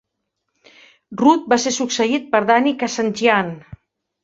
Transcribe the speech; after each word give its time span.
Rudd 1.21 1.45
va 1.53 1.59
ser 1.65 1.75
succeït 1.77 2.27
per 2.33 2.43
Danny 2.51 2.75
Kazandjian. 2.83 3.57